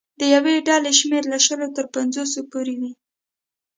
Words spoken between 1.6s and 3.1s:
تر پنځوسو پورې وي.